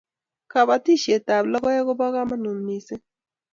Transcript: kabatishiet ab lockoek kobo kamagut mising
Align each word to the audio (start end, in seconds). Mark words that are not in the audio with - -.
kabatishiet 0.51 1.27
ab 1.35 1.45
lockoek 1.51 1.83
kobo 1.87 2.05
kamagut 2.13 2.59
mising 2.65 3.03